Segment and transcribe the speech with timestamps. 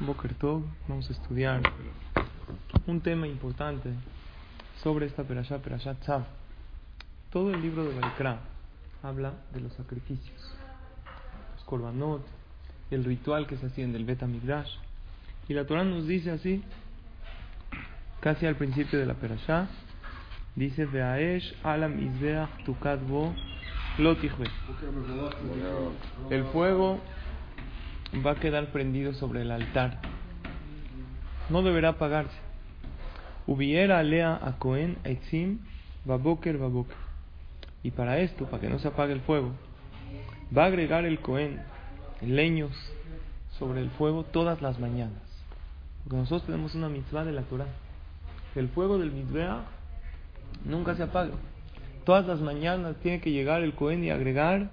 [0.00, 1.60] Boker Tov, vamos a estudiar
[2.86, 3.90] un tema importante
[4.82, 6.24] sobre esta perashá, perashá Tzav.
[7.30, 8.38] Todo el libro de Baikra
[9.02, 10.54] habla de los sacrificios,
[11.54, 12.26] los korbanot,
[12.90, 14.72] el ritual que se hacía en el Bet Midrash.
[15.48, 16.64] Y la Torah nos dice así,
[18.20, 19.68] casi al principio de la perashá,
[20.56, 23.34] dice Veaesh alam izbeach tukadbo
[23.98, 24.46] lotihwe.
[26.30, 27.00] El fuego
[28.14, 29.98] va a quedar prendido sobre el altar.
[31.48, 32.36] No deberá apagarse.
[33.46, 35.60] Hubiera alea a Cohen etzim
[36.04, 36.96] baboker baboker.
[37.82, 39.52] Y para esto, para que no se apague el fuego,
[40.56, 41.60] va a agregar el Cohen
[42.20, 42.72] leños
[43.58, 45.22] sobre el fuego todas las mañanas.
[46.04, 47.68] Porque nosotros tenemos una mitzvah de la Torah.
[48.54, 49.64] El fuego del mitzvah
[50.64, 51.34] nunca se apaga.
[52.04, 54.70] Todas las mañanas tiene que llegar el Cohen y agregar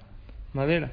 [0.53, 0.91] madera.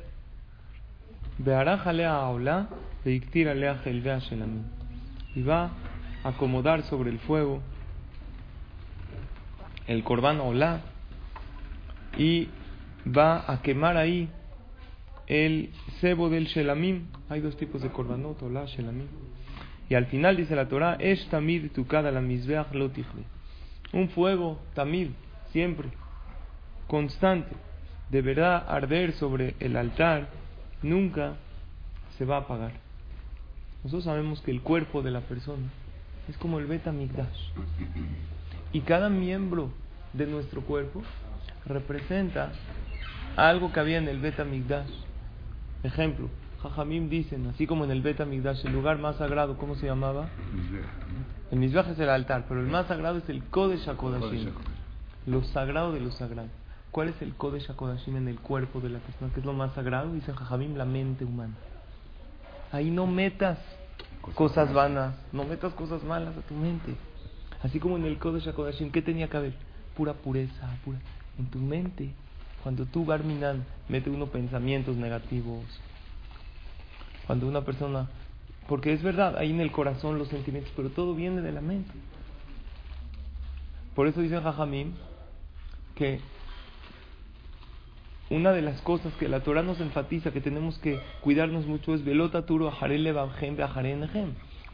[5.35, 5.71] Y va
[6.23, 7.61] a acomodar sobre el fuego
[9.87, 10.81] el corbán olá
[12.17, 12.49] y
[13.07, 14.29] va a quemar ahí
[15.27, 17.07] el cebo del shelamim.
[17.29, 19.07] Hay dos tipos de korbanot, olá, shelamim.
[19.89, 22.21] Y al final dice la Torah, es tamid tukada la.
[22.21, 25.09] Un fuego tamid,
[25.53, 25.89] siempre,
[26.87, 27.55] constante,
[28.11, 30.29] deberá arder sobre el altar,
[30.83, 31.35] nunca
[32.19, 32.73] se va a apagar.
[33.83, 35.67] Nosotros sabemos que el cuerpo de la persona
[36.29, 37.51] es como el beta migdash.
[38.73, 39.71] Y cada miembro
[40.13, 41.03] de nuestro cuerpo
[41.67, 42.53] representa
[43.37, 44.91] algo que había en el beta migdash.
[45.83, 46.29] Ejemplo,
[46.63, 50.29] Jajamim dicen, así como en el beta migdash, el lugar más sagrado, ¿cómo se llamaba?
[51.51, 54.49] El Mizbeach es el altar, pero el más sagrado es el Kodesh HaKodashim.
[55.27, 56.49] Lo sagrado de lo sagrado.
[56.95, 59.29] ¿Cuál es el Kodesh HaKodashim en el cuerpo de la persona?
[59.35, 60.13] ¿Qué es lo más sagrado?
[60.13, 61.55] Dice Jajamim, la mente humana.
[62.71, 63.59] Ahí no metas
[64.37, 66.95] cosas vanas, no metas cosas malas a tu mente.
[67.65, 69.55] Así como en el Kodesh HaKodashim, ¿qué tenía que haber?
[69.97, 71.01] Pura pureza, pura.
[71.37, 72.15] En tu mente,
[72.63, 75.65] cuando tú, Garminan, mete unos pensamientos negativos,
[77.27, 78.09] cuando una persona
[78.69, 81.91] porque es verdad, ahí en el corazón los sentimientos, pero todo viene de la mente.
[83.97, 84.93] Por eso dice Jajamim
[85.97, 86.21] que
[88.35, 92.05] una de las cosas que la Torah nos enfatiza que tenemos que cuidarnos mucho es
[92.05, 92.71] velota turo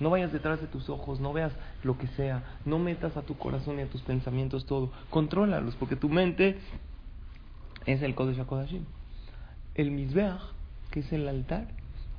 [0.00, 1.52] no vayas detrás de tus ojos, no veas
[1.84, 5.94] lo que sea, no metas a tu corazón y a tus pensamientos todo, contrólalos, porque
[5.94, 6.58] tu mente
[7.84, 8.84] es el Kodesh HaKodashim.
[9.74, 10.40] El Mizbeach,
[10.90, 11.68] que es el altar,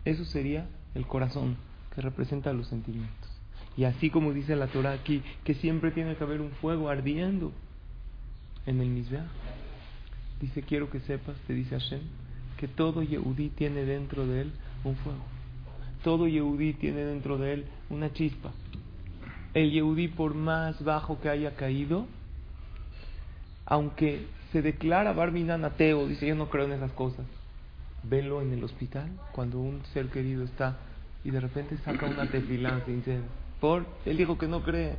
[0.06, 1.58] eso sería el corazón,
[1.96, 3.29] que representa los sentimientos.
[3.75, 7.52] Y así como dice la Torah aquí, que siempre tiene que haber un fuego ardiendo
[8.68, 9.25] en el Mizbeach.
[10.41, 12.02] Dice, quiero que sepas, te dice Hashem,
[12.57, 14.52] que todo Yehudí tiene dentro de él
[14.84, 15.24] un fuego.
[16.03, 18.52] Todo Yehudí tiene dentro de él una chispa.
[19.53, 22.07] El Yehudí, por más bajo que haya caído,
[23.66, 27.25] aunque se declara Barminan ateo, dice, yo no creo en esas cosas,
[28.03, 30.78] velo en el hospital cuando un ser querido está
[31.23, 33.22] y de repente saca una tefilá sincera.
[33.59, 34.96] Por, él dijo que no cree.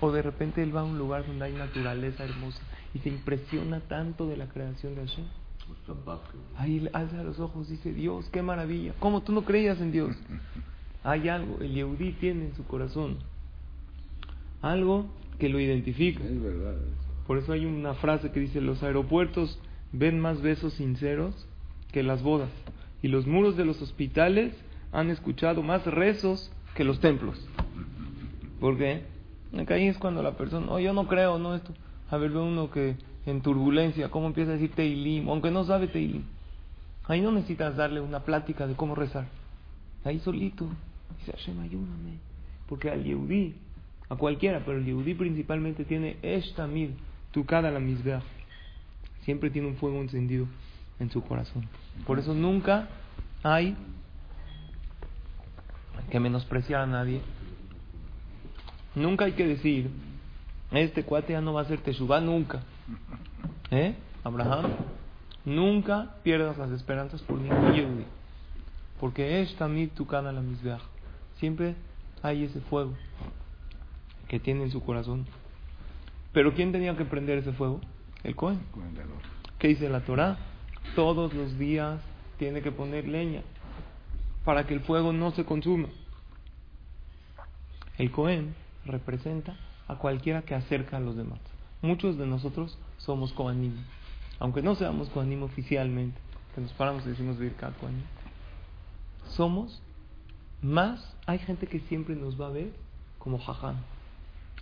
[0.00, 2.62] O de repente él va a un lugar donde hay naturaleza hermosa
[2.94, 5.24] y se impresiona tanto de la creación de Hashem.
[6.56, 8.94] Ahí alza los ojos, dice Dios, qué maravilla.
[8.98, 10.16] ¿Cómo tú no creías en Dios?
[11.04, 13.18] Hay algo, el Yehudí tiene en su corazón
[14.62, 15.06] algo
[15.38, 16.22] que lo identifica.
[17.26, 19.58] Por eso hay una frase que dice, los aeropuertos
[19.92, 21.46] ven más besos sinceros
[21.92, 22.50] que las bodas.
[23.02, 24.54] Y los muros de los hospitales
[24.92, 27.46] han escuchado más rezos que los templos.
[28.60, 29.04] ¿Por qué?
[29.56, 31.72] Acá es cuando la persona, oh, yo no creo, no esto.
[32.10, 32.96] A ver, ve uno que
[33.26, 35.28] en turbulencia, ¿cómo empieza a decir Teilim?
[35.28, 36.22] Aunque no sabe Teilim.
[37.04, 39.26] Ahí no necesitas darle una plática de cómo rezar.
[40.04, 40.66] Ahí solito.
[41.18, 42.18] Dice, Hashem, ayúdame.
[42.68, 43.54] Porque al Yehudí,
[44.08, 46.90] a cualquiera, pero el Yehudí principalmente tiene Eshtamid,
[47.32, 48.22] tu cada la misbea.
[49.22, 50.46] Siempre tiene un fuego encendido
[51.00, 51.68] en su corazón.
[52.06, 52.88] Por eso nunca
[53.42, 53.76] hay
[56.10, 57.20] que menospreciar a nadie.
[58.94, 59.90] Nunca hay que decir,
[60.70, 62.62] este cuate ya no va a ser Teshuvah nunca.
[63.70, 63.94] ¿Eh?
[64.24, 64.72] Abraham,
[65.44, 68.04] nunca pierdas las esperanzas por ningún Yehudi.
[69.00, 70.82] Porque es también tu cana la misbeach.
[71.38, 71.74] Siempre
[72.22, 72.94] hay ese fuego
[74.26, 75.26] que tiene en su corazón.
[76.32, 77.80] Pero ¿quién tenía que prender ese fuego?
[78.22, 78.60] El Cohen.
[79.58, 80.36] ¿Qué dice la Torah?
[80.94, 82.00] Todos los días
[82.38, 83.42] tiene que poner leña
[84.44, 85.88] para que el fuego no se consuma.
[87.96, 88.54] El Cohen
[88.84, 89.56] representa
[89.88, 91.40] a cualquiera que acerca a los demás.
[91.82, 93.74] Muchos de nosotros somos Kohanim,
[94.38, 96.18] aunque no seamos Kohanim oficialmente,
[96.54, 98.04] que nos paramos y decimos Birkat Kohanim.
[99.28, 99.82] Somos
[100.62, 102.72] más, hay gente que siempre nos va a ver
[103.18, 103.76] como Jajam.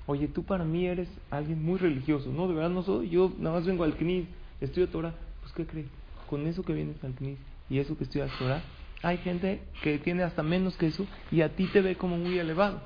[0.06, 2.30] Oye, tú para mí eres alguien muy religioso.
[2.30, 3.08] No, de verdad no soy.
[3.08, 4.26] Yo nada más vengo al CNIS,
[4.60, 5.14] estudio Torah.
[5.40, 5.86] Pues, ¿qué crees?
[6.30, 7.38] Con eso que vienes al CNIS
[7.68, 8.62] y eso que estudias Torah,
[9.02, 12.38] hay gente que tiene hasta menos que eso y a ti te ve como muy
[12.38, 12.80] elevado.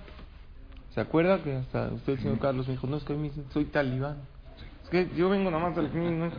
[0.94, 4.16] ¿Se acuerda que hasta usted, señor Carlos, me dijo, no, es que soy talibán?
[4.84, 6.32] Es que yo vengo nada más al CNIS.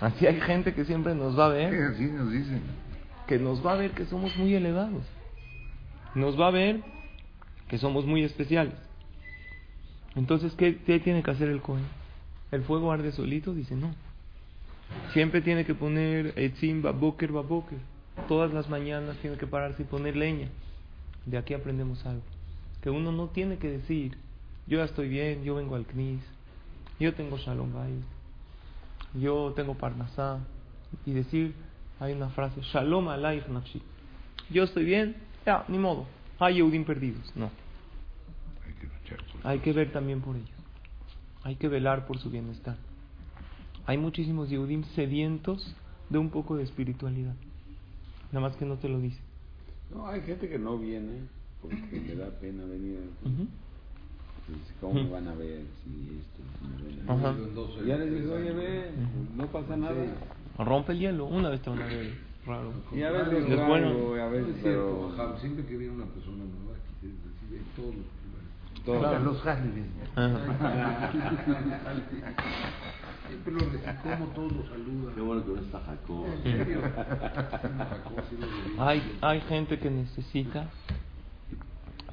[0.00, 1.74] Así hay gente que siempre nos va a ver.
[1.84, 2.62] así nos dicen.
[3.26, 5.04] Que nos va a ver que somos muy elevados.
[6.14, 6.80] Nos va a ver
[7.68, 8.74] que somos muy especiales.
[10.14, 11.84] Entonces, ¿qué, tiene que hacer el Cohen?
[12.50, 13.54] ¿El fuego arde solito?
[13.54, 13.94] Dice, no.
[15.12, 17.78] Siempre tiene que poner etzim, baboker, baboker.
[18.28, 20.48] Todas las mañanas tiene que pararse y poner leña.
[21.24, 22.22] De aquí aprendemos algo.
[22.82, 24.18] Que uno no tiene que decir,
[24.66, 26.22] yo ya estoy bien, yo vengo al Knis,
[26.98, 28.04] yo tengo Shalom Bayit,
[29.14, 30.40] yo tengo Parnasá.
[31.06, 31.54] Y decir,
[32.00, 33.80] hay una frase, Shalom Alaich Nafshi.
[34.50, 36.06] Yo estoy bien, ya, ni modo.
[36.38, 37.32] Hay Yehudim perdidos.
[37.36, 37.50] No.
[39.44, 40.50] Hay que ver también por ellos.
[41.44, 42.76] Hay que velar por su bienestar.
[43.86, 45.74] Hay muchísimos Yehudim sedientos
[46.10, 47.34] de un poco de espiritualidad.
[48.30, 49.20] Nada más que no te lo dice.
[49.90, 51.22] No, hay gente que no viene
[51.62, 52.98] porque le da pena venir.
[54.80, 57.12] ¿Cómo van a ver si esto?
[57.12, 57.34] Ajá.
[57.86, 58.90] Ya les digo, oye, ve,
[59.36, 59.94] no pasa nada.
[60.58, 62.72] Rompe el hielo, una vez te van a ver raro.
[62.92, 64.14] Y a veces es bueno.
[64.14, 65.38] A veces, cierto, pero...
[65.38, 68.22] siempre que viene una persona nueva, aquí recibe todos los
[68.84, 69.24] todos claro.
[69.24, 69.86] los Halides.
[73.28, 73.60] Siempre lo
[74.02, 75.14] como todos los saludan.
[75.14, 76.26] Qué bueno que no está Jacob.
[78.78, 80.68] hay, hay gente que necesita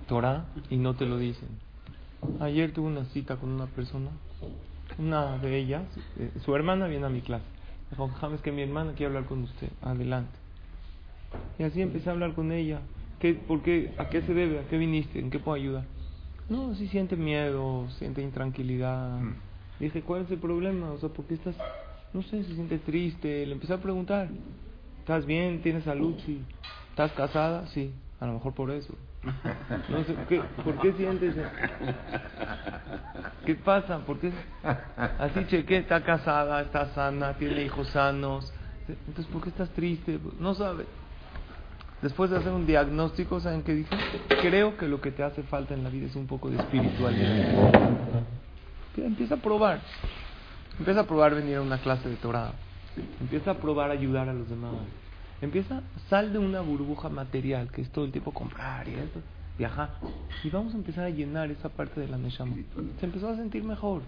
[0.09, 1.47] Torah y no te lo dicen.
[2.41, 4.09] Ayer tuve una cita con una persona,
[4.97, 5.83] una de ellas,
[6.17, 7.45] eh, su hermana viene a mi clase.
[7.91, 9.69] Dijo, James, que mi hermana quiere hablar con usted.
[9.81, 10.37] Adelante.
[11.57, 12.81] Y así empecé a hablar con ella.
[13.19, 14.59] ¿Qué, por qué, ¿A qué se debe?
[14.59, 15.19] ¿A qué viniste?
[15.19, 15.85] ¿En qué puedo ayudar?
[16.49, 19.19] No, si siente miedo, siente intranquilidad.
[19.19, 19.35] Mm.
[19.79, 20.91] Dije, ¿cuál es el problema?
[20.91, 21.55] O sea, ¿por qué estás,
[22.13, 23.45] no sé, se siente triste?
[23.45, 24.29] Le empecé a preguntar,
[24.99, 25.61] ¿estás bien?
[25.61, 26.15] ¿Tienes salud?
[26.25, 26.41] Sí.
[26.89, 27.67] ¿Estás casada?
[27.67, 27.93] Sí.
[28.19, 28.93] A lo mejor por eso.
[29.23, 31.35] No sé, ¿qué, ¿por qué sientes?
[33.45, 33.99] ¿Qué pasa?
[33.99, 34.31] ¿Por qué?
[35.19, 38.53] Así cheque, está casada, está sana, tiene hijos sanos.
[38.87, 40.19] Entonces, ¿por qué estás triste?
[40.39, 40.87] No sabes.
[42.01, 43.95] Después de hacer un diagnóstico, ¿saben qué dije?
[44.41, 47.89] Creo que lo que te hace falta en la vida es un poco de espiritualidad.
[48.95, 49.81] Empieza a probar.
[50.77, 52.53] Empieza a probar venir a una clase de Torah.
[53.19, 54.71] Empieza a probar ayudar a los demás.
[55.41, 59.21] Empieza, sal de una burbuja material, que es todo el tiempo comprar y eso,
[59.57, 59.91] viajar.
[60.43, 62.55] Y vamos a empezar a llenar esa parte de la Neshama.
[62.99, 64.01] Se empezó a sentir mejor.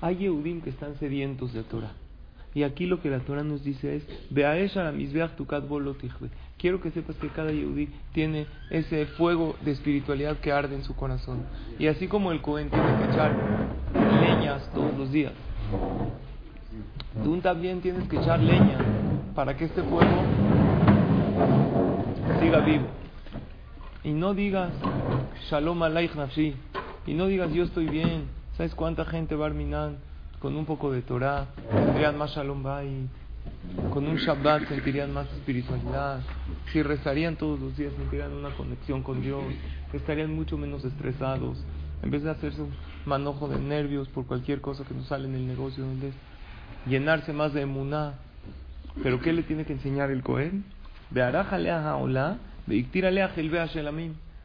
[0.00, 1.92] Hay Yehudim que están sedientos de Torah.
[2.54, 4.06] Y aquí lo que la Torah nos dice es,
[6.58, 10.96] Quiero que sepas que cada Yehudi tiene ese fuego de espiritualidad que arde en su
[10.96, 11.44] corazón.
[11.78, 13.32] Y así como el Cohen tiene que echar
[14.20, 15.32] leñas todos los días,
[17.24, 18.78] tú también tienes que echar leña
[19.34, 20.22] para que este fuego
[22.40, 22.86] siga vivo.
[24.04, 24.72] Y no digas
[25.50, 26.54] Shalom Aleich Nafshi.
[27.06, 28.24] Y no digas yo estoy bien.
[28.56, 29.50] ¿Sabes cuánta gente va a
[30.40, 33.08] con un poco de Torah, tendrían más Shalom Bay,
[33.92, 36.20] con un Shabbat sentirían más espiritualidad,
[36.72, 39.42] si rezarían todos los días sentirían una conexión con Dios,
[39.92, 41.58] estarían mucho menos estresados,
[42.02, 42.70] en vez de hacerse un
[43.04, 46.12] manojo de nervios por cualquier cosa que nos sale en el negocio, donde
[46.86, 48.14] llenarse más de emuná.
[49.02, 50.64] Pero ¿qué le tiene que enseñar el Cohen?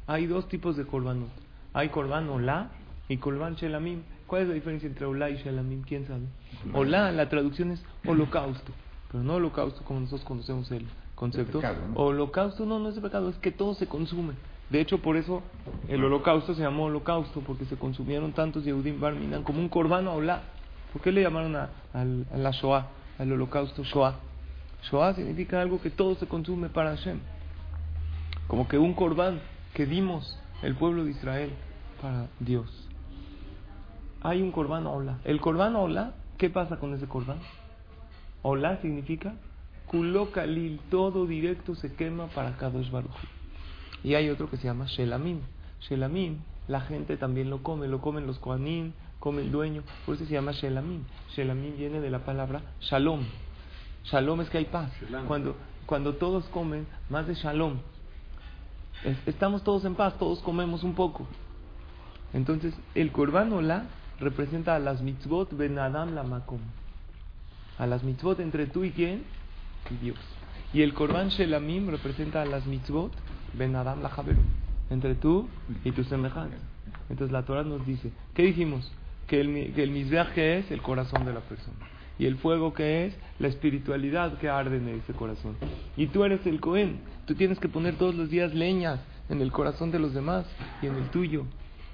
[0.07, 1.29] Hay dos tipos de korbanot.
[1.73, 2.69] Hay korban olá
[3.09, 4.01] y korban shelamim.
[4.27, 5.83] ¿Cuál es la diferencia entre Olá y Shalamim?
[5.83, 6.21] ¿Quién sabe?
[6.73, 8.71] Olá, la traducción es holocausto,
[9.11, 11.61] pero no holocausto como nosotros conocemos el concepto.
[11.93, 14.33] Holocausto no, no es de pecado, es que todo se consume.
[14.69, 15.43] De hecho, por eso
[15.87, 20.13] el holocausto se llamó holocausto, porque se consumieron tantos Yehudim Barminan como un corbano a
[20.15, 20.41] Olá.
[20.93, 22.87] ¿Por qué le llamaron a, la Shoah,
[23.19, 24.15] al holocausto Shoah?
[24.89, 27.19] Shoah significa algo que todo se consume para Hashem.
[28.47, 29.41] Como que un corbán
[29.73, 31.51] que dimos el pueblo de Israel
[32.01, 32.83] para Dios
[34.23, 35.19] hay un corbán hola.
[35.25, 37.39] El corbán hola, ¿qué pasa con ese corbán?
[38.41, 39.35] Hola significa
[39.85, 43.11] kulo kalil, todo directo se quema para Kadosh Baruch.
[44.03, 45.41] Y hay otro que se llama Shelamim.
[45.81, 48.93] Shelamim, la gente también lo come, lo comen los Kohanim,
[49.23, 51.05] come el dueño, por eso se llama Shelamim.
[51.33, 53.21] Shelamim viene de la palabra Shalom.
[54.03, 54.91] Shalom es que hay paz.
[55.29, 57.77] Cuando, cuando todos comen, más de Shalom.
[59.25, 61.25] estamos todos en paz, todos comemos un poco.
[62.33, 63.85] Entonces, el Korban Ola
[64.19, 66.59] representa a las mitzvot ben Adam la makom.
[67.79, 69.23] A las mitzvot entre tú y quién?
[70.01, 70.17] Dios.
[70.73, 73.13] Y el Korban Shelamim representa a las mitzvot
[73.53, 74.11] ben Adam la.
[74.89, 75.47] Entre tú
[75.85, 76.57] y tu semejante.
[77.09, 78.91] Entonces la Torah nos dice, ¿qué dijimos?
[79.27, 81.77] Que el, que el es el corazón de la persona.
[82.19, 85.55] Y el fuego que es la espiritualidad que arde en ese corazón.
[85.97, 86.99] Y tú eres el Cohen.
[87.25, 88.99] Tú tienes que poner todos los días leñas
[89.29, 90.45] en el corazón de los demás
[90.81, 91.45] y en el tuyo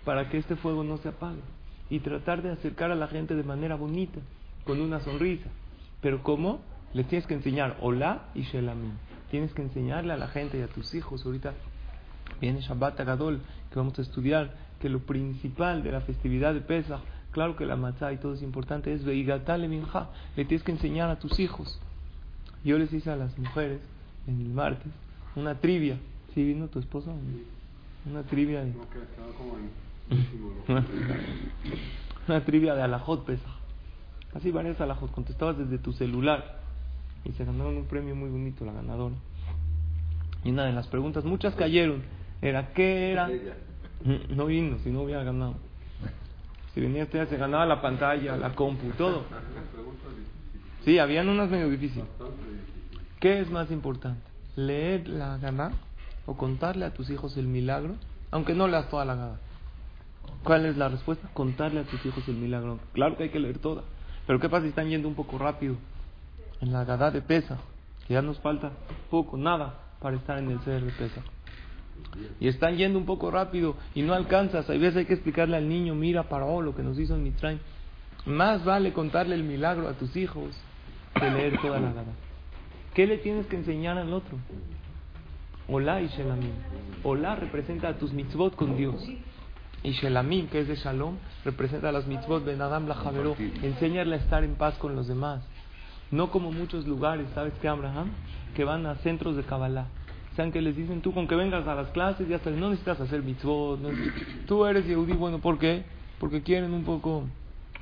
[0.03, 1.41] para que este fuego no se apague.
[1.89, 4.19] Y tratar de acercar a la gente de manera bonita,
[4.63, 5.49] con una sonrisa.
[6.01, 6.61] Pero ¿cómo?
[6.93, 8.93] Le tienes que enseñar hola y shelamim.
[9.31, 11.25] Tienes que enseñarle a la gente y a tus hijos.
[11.25, 11.53] Ahorita
[12.41, 17.01] viene Shabbat Agadol, que vamos a estudiar, que lo principal de la festividad de Pesach,
[17.31, 20.09] claro que la matzah y todo es importante, es Veigatale Minja.
[20.35, 21.79] Le tienes que enseñar a tus hijos.
[22.63, 23.81] Yo les hice a las mujeres
[24.27, 24.91] en el martes
[25.35, 25.97] una trivia.
[26.33, 27.11] ¿Sí vino tu esposa?
[28.09, 28.73] Una trivia de...
[32.27, 33.47] una trivia de Alajot Pesach.
[34.33, 35.11] Así varias Alajot.
[35.11, 36.59] Contestabas desde tu celular.
[37.25, 39.15] Y se ganaron un premio muy bonito, la ganadora.
[40.43, 42.03] Y una de las preguntas, muchas cayeron,
[42.41, 43.29] era ¿qué era?
[44.29, 45.55] No vino, si no hubiera ganado.
[46.73, 49.23] Si venía usted, se ganaba la pantalla, la compu, todo.
[50.85, 52.07] Sí, habían unas medio difíciles.
[53.19, 54.21] ¿Qué es más importante?
[54.55, 55.71] ¿Leer la gana
[56.25, 57.95] o contarle a tus hijos el milagro?
[58.31, 59.39] Aunque no leas toda la gana.
[60.43, 61.29] ¿Cuál es la respuesta?
[61.33, 62.79] Contarle a tus hijos el milagro.
[62.93, 63.83] Claro que hay que leer toda.
[64.25, 65.75] Pero ¿qué pasa si están yendo un poco rápido?
[66.61, 67.57] En la gada de pesa,
[68.07, 68.71] que ya nos falta
[69.09, 71.21] poco, nada, para estar en el ser de pesa.
[72.39, 74.69] Y están yendo un poco rápido y no alcanzas.
[74.69, 77.59] Hay veces hay que explicarle al niño, mira, paró lo que nos hizo en Mitraim.
[78.25, 80.55] Más vale contarle el milagro a tus hijos
[81.13, 82.13] que leer toda la gada.
[82.93, 84.37] ¿Qué le tienes que enseñar al otro?
[85.67, 86.51] Hola y Shelamim.
[87.03, 89.07] Hola representa a tus mitzvot con Dios.
[89.83, 91.15] Y Shelamim, que es de Shalom,
[91.45, 93.35] representa a las mitzvot de Nadam la Javeró.
[93.37, 95.41] Enseñarle a estar en paz con los demás.
[96.11, 98.09] No como muchos lugares, ¿sabes qué, Abraham?
[98.55, 99.87] Que van a centros de Kabbalah.
[100.39, 103.01] Sean que les dicen, tú con que vengas a las clases, ya hasta no necesitas
[103.01, 103.77] hacer mitzvot.
[103.81, 103.89] No,
[104.47, 105.83] tú eres Yehudi, bueno, ¿por qué?
[106.17, 107.25] Porque quieren un poco,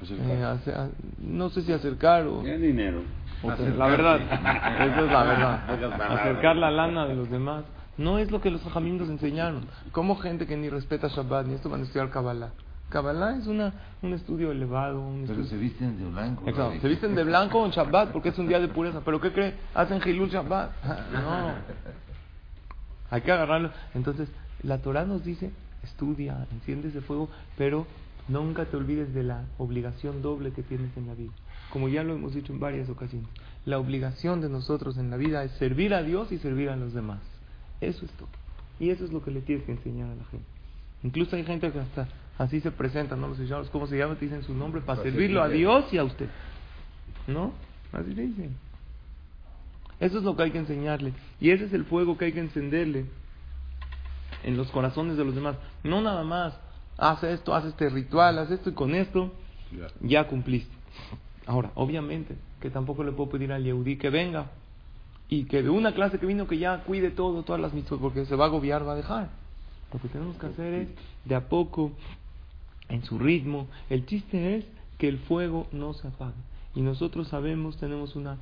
[0.02, 2.42] eh, no sé si acercar o...
[2.42, 3.04] dinero.
[3.78, 4.20] la verdad,
[4.88, 6.12] eso es la verdad.
[6.20, 7.64] Acercar la lana de los demás.
[7.96, 9.68] No es lo que los hajamim nos enseñaron.
[9.92, 12.54] Como gente que ni respeta Shabbat, ni esto van a estudiar Kabbalah.
[12.90, 13.72] Kabbalah es una,
[14.02, 15.00] un estudio elevado.
[15.00, 16.44] Un Pero se visten de blanco.
[16.48, 16.82] Exacto.
[16.82, 19.02] Se visten de blanco en Shabbat porque es un día de pureza.
[19.06, 19.54] ¿Pero qué cree?
[19.76, 20.72] Hacen Hilul Shabbat.
[21.14, 22.07] No.
[23.10, 23.72] Hay que agarrarlo.
[23.94, 24.30] Entonces,
[24.64, 25.52] la Torah nos dice,
[25.84, 27.88] estudia, enciende ese fuego, pero
[28.28, 31.32] nunca te olvides de la obligación doble que tienes en la vida.
[31.72, 33.30] Como ya lo hemos dicho en varias ocasiones.
[33.66, 36.94] La obligación de nosotros en la vida es servir a Dios y servir a los
[36.94, 37.20] demás.
[37.82, 38.30] Eso es todo.
[38.80, 40.46] Y eso es lo que le tienes que enseñar a la gente.
[41.04, 43.28] Incluso hay gente que hasta así se presenta, ¿no?
[43.28, 44.16] Los señores, ¿cómo se llama?
[44.16, 46.28] Te dicen su nombre para servirlo a Dios y a usted.
[47.28, 47.54] ¿No?
[47.92, 48.67] Así le dicen.
[50.00, 51.14] Eso es lo que hay que enseñarle.
[51.40, 53.06] Y ese es el fuego que hay que encenderle
[54.44, 55.56] en los corazones de los demás.
[55.84, 56.60] No nada más,
[56.98, 59.34] haz esto, haz este ritual, haz esto y con esto
[60.02, 60.76] ya cumpliste.
[61.46, 64.52] Ahora, obviamente, que tampoco le puedo pedir al Yehudi que venga
[65.30, 68.26] y que de una clase que vino que ya cuide todo, todas las mitzvot, porque
[68.26, 69.30] se va a agobiar, va a dejar.
[69.94, 70.88] Lo que tenemos que hacer es
[71.26, 71.92] de a poco,
[72.90, 73.68] en su ritmo.
[73.90, 74.66] El chiste es
[74.98, 76.34] que el fuego no se apague.
[76.76, 78.38] Y nosotros sabemos, tenemos una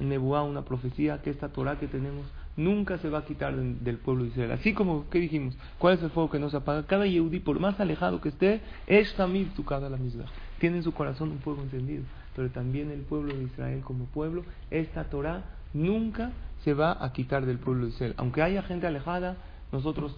[0.00, 2.26] nebuá, una profecía, que esta Torah que tenemos
[2.56, 4.52] nunca se va a quitar del pueblo de Israel.
[4.52, 5.56] Así como, ¿qué dijimos?
[5.78, 6.86] ¿Cuál es el fuego que no se apaga?
[6.86, 10.24] Cada Yehudi, por más alejado que esté, es también tu cada la misma.
[10.58, 12.02] Tiene en su corazón un fuego encendido.
[12.34, 16.32] Pero también el pueblo de Israel como pueblo, esta Torah nunca
[16.64, 18.14] se va a quitar del pueblo de Israel.
[18.16, 19.36] Aunque haya gente alejada,
[19.72, 20.16] nosotros,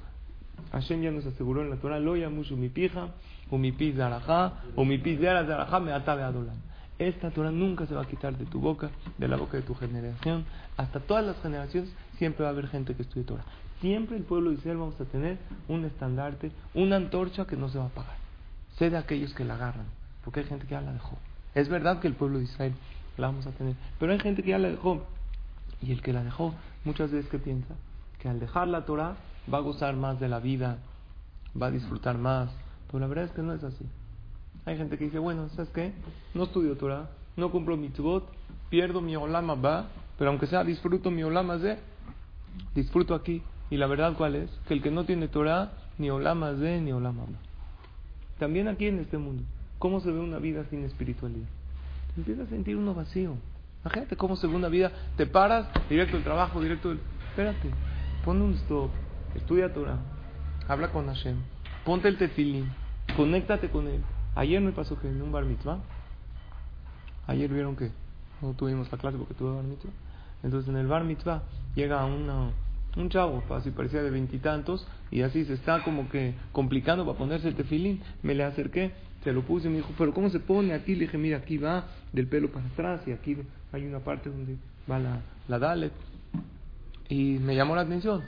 [0.73, 3.09] Hashem ya nos aseguró en la Torah, lo mucho mi pija,
[3.51, 4.03] o mi de
[4.77, 6.57] o mi arajá, me atabe adolam.
[7.01, 9.75] Esta Torah nunca se va a quitar de tu boca, de la boca de tu
[9.75, 10.45] generación.
[10.77, 13.45] Hasta todas las generaciones siempre va a haber gente que estudie Torah.
[13.81, 17.79] Siempre el pueblo de Israel vamos a tener un estandarte, una antorcha que no se
[17.79, 18.17] va a apagar.
[18.77, 19.87] Sé de aquellos que la agarran,
[20.23, 21.17] porque hay gente que ya la dejó.
[21.55, 22.75] Es verdad que el pueblo de Israel
[23.17, 25.07] la vamos a tener, pero hay gente que ya la dejó.
[25.81, 26.55] Y el que la dejó,
[26.85, 27.77] muchas veces que piensa
[28.19, 29.17] que al dejar la Torah
[29.51, 30.77] va a gozar más de la vida,
[31.61, 32.51] va a disfrutar más.
[32.89, 33.87] Pero la verdad es que no es así.
[34.71, 35.93] Hay gente que dice, bueno, ¿sabes qué?
[36.33, 38.31] No estudio Torah, no cumplo mitzvot,
[38.69, 41.77] pierdo mi olama pero aunque sea disfruto mi olama de,
[42.73, 44.49] disfruto aquí Y la verdad, ¿cuál es?
[44.69, 47.25] Que el que no tiene Torah, ni olama de ni olama
[48.39, 49.43] También aquí en este mundo,
[49.81, 51.49] ¿cómo se ve una vida sin espiritualidad?
[52.17, 53.35] Empieza a sentir uno vacío.
[53.83, 57.01] Imagínate cómo segunda vida te paras, directo al trabajo, directo del...
[57.31, 57.71] Espérate,
[58.25, 58.91] pon un stop,
[59.35, 59.99] estudia Torah,
[60.69, 61.39] habla con Hashem,
[61.85, 62.71] ponte el tefilín,
[63.17, 64.01] conéctate con él.
[64.35, 65.79] Ayer me pasó que en un bar mitzvah,
[67.27, 67.91] ayer vieron que
[68.41, 69.91] no tuvimos la clase porque tuve bar mitzvah,
[70.43, 71.43] entonces en el bar mitzvah
[71.75, 72.51] llega una,
[72.97, 77.49] un chavo, así parecía de veintitantos, y, así se está como que complicando para ponerse
[77.49, 78.01] el tefilín.
[78.23, 78.93] Me le acerqué,
[79.25, 80.95] se lo puse y me dijo, pero ¿cómo se pone aquí?
[80.95, 83.37] Le dije, mira, aquí va del pelo para atrás y aquí
[83.73, 84.57] hay una parte donde
[84.91, 85.93] va la, la Dalet.
[87.09, 88.23] Y me llamó la atención.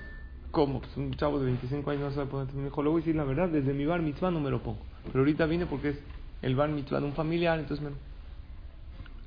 [0.50, 0.80] ¿Cómo?
[0.80, 2.52] Pues un chavo de 25 años no sabe poner.
[2.54, 4.62] Me dijo, le voy a decir la verdad, desde mi bar mitzvah no me lo
[4.62, 4.80] pongo.
[5.06, 5.98] Pero ahorita vine porque es
[6.42, 7.92] el bar mitzvah de un familiar, entonces me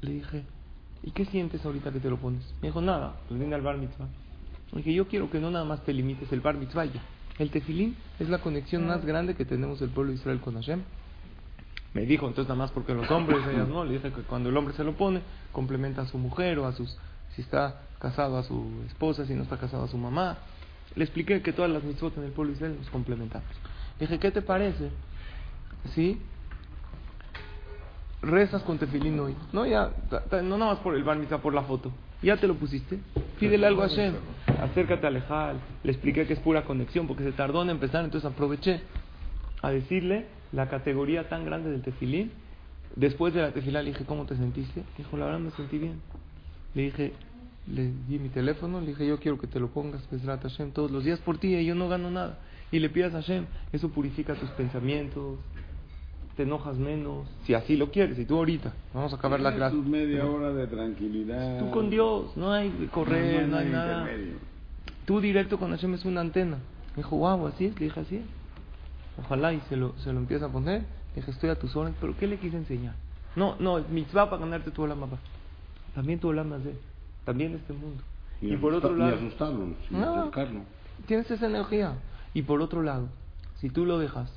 [0.01, 0.43] Le dije,
[1.03, 2.43] ¿y qué sientes ahorita que te lo pones?
[2.61, 4.07] Me dijo, nada, pues vine al bar mitzvah.
[4.71, 7.01] Le dije, yo quiero que no nada más te limites el bar mitzvah ya.
[7.37, 10.81] El tefilín es la conexión más grande que tenemos el pueblo de Israel con Hashem.
[11.93, 13.83] Me dijo, entonces nada más porque los hombres, ellas no.
[13.83, 16.73] Le dije que cuando el hombre se lo pone, complementa a su mujer o a
[16.73, 16.97] sus,
[17.35, 20.37] si está casado a su esposa, si no está casado a su mamá.
[20.95, 23.49] Le expliqué que todas las mitzvot en el pueblo de Israel nos complementamos.
[23.99, 24.91] Le dije, ¿qué te parece?
[25.93, 26.19] ¿Sí?
[28.21, 29.35] Rezas con tefilín hoy.
[29.53, 29.91] No, ya,
[30.43, 31.91] no nada más por el bar por la foto.
[32.21, 32.99] Ya te lo pusiste.
[33.39, 34.15] Pídele algo a Hashem.
[34.61, 35.57] Acércate a Lejal.
[35.83, 38.81] Le expliqué que es pura conexión porque se tardó en empezar, entonces aproveché
[39.61, 42.31] a decirle la categoría tan grande del tefilín.
[42.95, 44.83] Después de la tefilá le dije, ¿cómo te sentiste?
[44.97, 46.01] Dijo, la verdad me sentí bien.
[46.73, 47.13] Le dije,
[47.67, 50.91] le di mi teléfono, le dije, yo quiero que te lo pongas, Besrat Hashem, todos
[50.91, 52.39] los días por ti, y yo no gano nada.
[52.71, 55.37] Y le pidas a Hashem, eso purifica tus pensamientos,
[56.35, 59.75] te enojas menos, si así lo quieres, y tú ahorita, vamos a acabar la clase.
[59.75, 61.59] media hora de tranquilidad.
[61.59, 64.07] Tú con Dios, no hay correr, no, hay, nada.
[65.05, 66.57] Tú directo con Hashem es una antena.
[66.95, 68.25] Me dijo, wow, así es, le dije, así es.
[69.23, 70.81] Ojalá y se lo, se lo empieza a poner.
[70.81, 72.95] Le dije, estoy a tus órdenes, pero ¿qué le quise enseñar?
[73.35, 75.17] No, no, mitzvah para ganarte tu la mapa.
[75.93, 76.75] También tu más de
[77.25, 78.01] también este mundo.
[78.41, 79.17] Y, por otro lado,
[79.89, 80.31] no,
[81.07, 81.93] tienes esa energía.
[82.33, 83.07] Y por otro lado,
[83.59, 84.31] si tú lo dejas,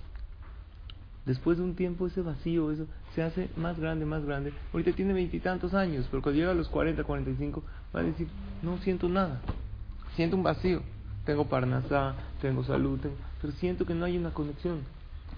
[1.29, 4.53] después de un tiempo ese vacío, eso se hace más grande, más grande.
[4.73, 7.63] Ahorita tiene veintitantos años, pero cuando llega a los 40, 45,
[7.95, 8.27] va a decir,
[8.63, 9.41] no siento nada,
[10.17, 10.83] siento un vacío.
[11.25, 12.99] Tengo parnasá, tengo salud,
[13.41, 14.81] pero siento que no hay una conexión.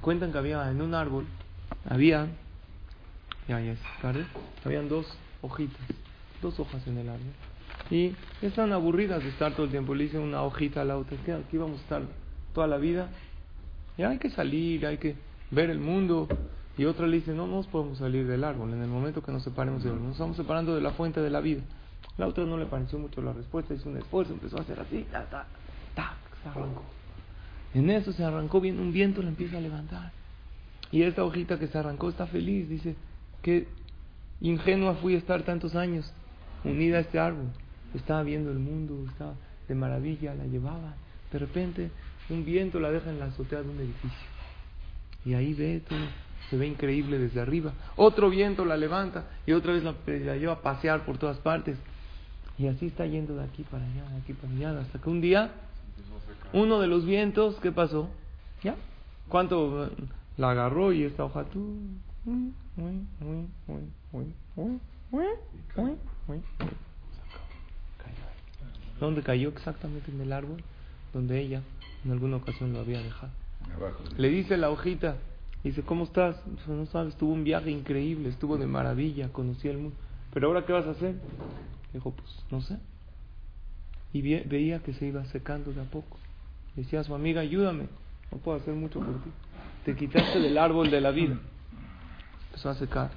[0.00, 1.26] Cuentan que había en un árbol,
[1.85, 2.29] había,
[3.48, 4.24] ya, ya es tarde,
[4.64, 5.07] habían dos
[5.42, 5.81] hojitas
[6.40, 7.33] dos hojas en el árbol.
[7.90, 9.94] Y están aburridas de estar todo el tiempo.
[9.94, 11.16] Le hice una hojita a la otra.
[11.24, 12.03] que aquí vamos a estar
[12.55, 13.09] toda la vida.
[13.96, 15.16] Y hay que salir, hay que
[15.50, 16.28] ver el mundo.
[16.78, 18.72] Y otra le dice, no, no nos podemos salir del árbol.
[18.72, 21.30] En el momento que nos separemos del árbol, nos estamos separando de la fuente de
[21.30, 21.62] la vida.
[22.16, 25.06] La otra no le pareció mucho la respuesta, hizo un esfuerzo, empezó a hacer así,
[25.10, 25.46] ta, ta,
[25.94, 26.82] ta, se arrancó.
[27.74, 30.12] En eso se arrancó bien, un viento la empieza a levantar.
[30.90, 32.96] Y esta hojita que se arrancó está feliz, dice,
[33.42, 33.68] que
[34.40, 36.12] ingenua fui a estar tantos años
[36.64, 37.46] unida a este árbol.
[37.94, 39.34] Estaba viendo el mundo, estaba
[39.68, 40.94] de maravilla, la llevaba.
[41.32, 41.90] De repente,
[42.28, 44.28] un viento la deja en la azotea de un edificio.
[45.24, 45.98] Y ahí ve todo,
[46.48, 47.72] se ve increíble desde arriba.
[47.96, 49.94] Otro viento la levanta y otra vez la,
[50.37, 51.78] lleva a pasear por todas partes.
[52.59, 55.20] Y así está yendo de aquí para allá, de aquí para allá, hasta que un
[55.20, 55.50] día,
[56.52, 58.09] uno de los vientos, ¿qué pasó?
[58.62, 58.74] ¿Ya?
[59.28, 59.90] ¿Cuánto
[60.37, 61.78] la agarró y esta hoja tú?
[68.98, 70.62] ¿Dónde cayó exactamente en el árbol?
[71.14, 71.62] Donde ella
[72.04, 73.33] en alguna ocasión lo había dejado.
[74.16, 75.16] Le dice la hojita,
[75.64, 76.37] dice, ¿cómo estás?
[76.66, 79.96] no sabes, tuvo un viaje increíble, estuvo de maravilla, conocí el mundo.
[80.33, 81.16] Pero ahora, ¿qué vas a hacer?
[81.92, 82.76] Dijo, pues, no sé.
[84.12, 86.18] Y veía que se iba secando de a poco.
[86.76, 87.87] Decía a su amiga, ayúdame,
[88.30, 89.30] no puedo hacer mucho por ti.
[89.85, 91.38] Te quitaste del árbol de la vida.
[92.46, 93.11] Empezó a secar.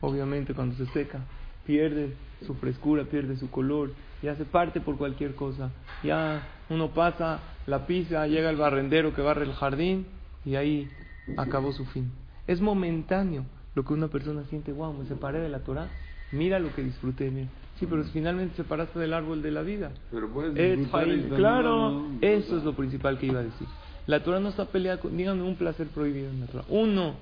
[0.00, 1.20] Obviamente cuando se seca,
[1.66, 2.14] pierde
[2.46, 5.70] su frescura, pierde su color, ya se parte por cualquier cosa.
[6.02, 10.06] Ya uno pasa, la pisa, llega el barrendero que barre el jardín
[10.44, 10.88] y ahí
[11.36, 12.10] acabó su fin.
[12.46, 15.88] Es momentáneo lo que una persona siente, wow, me separé de la Torah,
[16.32, 17.48] mira lo que disfruté, mira.
[17.78, 19.92] Sí, pero finalmente separaste del árbol de la vida.
[20.10, 20.88] Pero puedes
[21.36, 23.68] Claro, eso es lo principal que iba a decir.
[24.06, 26.64] La Torah no está peleada con, díganme un placer prohibido en la Torah.
[26.70, 27.16] Uno,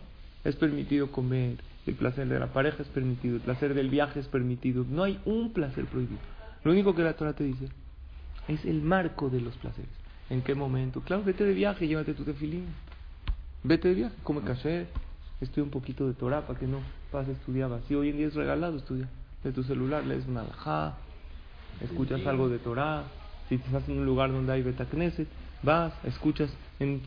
[0.45, 1.57] es permitido comer,
[1.87, 4.87] el placer de la pareja es permitido, el placer del viaje es permitido.
[4.89, 6.21] No hay un placer prohibido.
[6.63, 7.69] Lo único que la Torah te dice
[8.47, 9.96] es el marco de los placeres.
[10.29, 11.01] ¿En qué momento?
[11.01, 12.67] Claro, vete de viaje, llévate tu tefilín.
[13.63, 14.87] Vete de viaje, come caché,
[15.41, 16.79] estudia un poquito de Torah para que no
[17.11, 18.01] pases tu día vacío.
[18.01, 19.09] Hoy en día es regalado estudia.
[19.45, 20.97] De tu celular lees una alajá,
[21.81, 23.05] escuchas algo de Torah,
[23.49, 25.29] si estás en un lugar donde hay Betacneset,
[25.63, 27.01] vas, escuchas, en,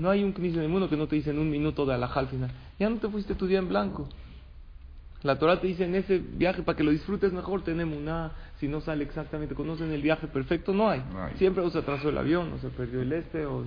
[0.00, 1.94] no, hay un knis en el mundo que no te dice en un minuto de
[1.94, 2.50] alajá al final.
[2.78, 4.08] Ya no te fuiste tu día en blanco.
[5.22, 8.68] La Torah te dice en ese viaje, para que lo disfrutes mejor, tenemos una, si
[8.68, 11.02] no sale exactamente, conocen el viaje perfecto, no hay.
[11.36, 13.64] Siempre se atrasó el avión, o se perdió el este, o,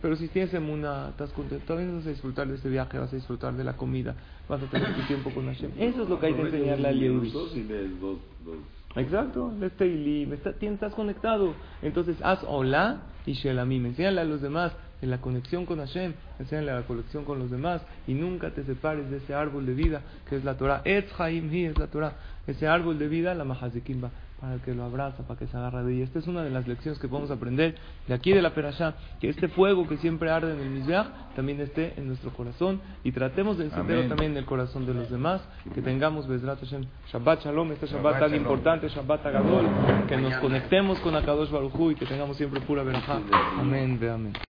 [0.00, 3.16] pero si tienes una, estás contento, todavía vas a disfrutar de este viaje, vas a
[3.16, 4.14] disfrutar de la comida,
[4.48, 5.72] vas a tener tu tiempo con Hashem.
[5.76, 7.32] Eso es lo que hay que enseñarle al Yehudi.
[8.94, 11.54] Exacto, este estás conectado.
[11.82, 13.86] Entonces haz hola y shelamim.
[13.86, 17.82] Enséñale a los demás en la conexión con Hashem, enséñale la conexión con los demás
[18.06, 20.82] y nunca te separes de ese árbol de vida que es la Torah.
[20.84, 22.14] Etz Haim Hi es la Torah.
[22.46, 25.94] Ese árbol de vida, la Mahazikimba para que lo abraza, para que se agarre de
[25.94, 26.04] ella.
[26.04, 27.74] Esta es una de las lecciones que podemos aprender
[28.06, 31.60] de aquí de la Perashá, que este fuego que siempre arde en el Mizbeach también
[31.60, 35.42] esté en nuestro corazón y tratemos de encenderlo también en el corazón de los demás,
[35.74, 39.66] que tengamos Bezrat Hashem, Shabbat Shalom, este Shabbat, tan importante, Shabbat Agadol,
[40.08, 43.20] que nos conectemos con Akadosh Baruj y que tengamos siempre pura Berajá.
[43.58, 44.47] Amén, amén.